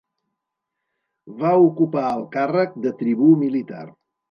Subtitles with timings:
[1.43, 3.87] Va ocupar el càrrec de tribú militar.